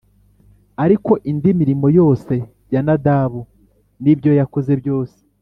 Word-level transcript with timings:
Ariko 0.83 1.11
indi 1.29 1.49
mirimo 1.59 1.87
yose 1.99 2.33
ya 2.73 2.81
Nadabu 2.85 3.41
n’ibyo 4.03 4.31
yakoze 4.39 4.71
byose 4.81 5.17